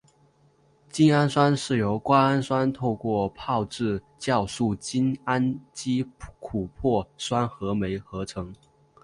[0.89, 6.03] 精氨酸是由瓜氨酸透过胞质酵素精氨基
[6.41, 8.51] 琥珀酸合酶合成。